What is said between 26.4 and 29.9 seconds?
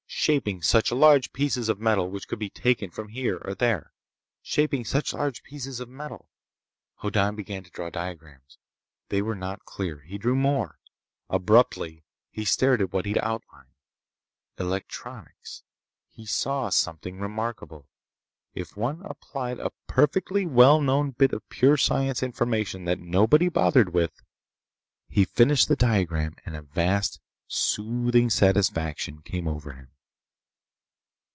and a vast, soothing satisfaction came over him.